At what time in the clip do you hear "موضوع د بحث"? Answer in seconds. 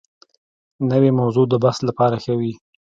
1.19-1.77